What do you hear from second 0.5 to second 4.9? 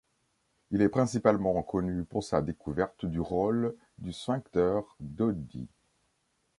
Il est principalement connu pour sa découverte du rôle du sphincter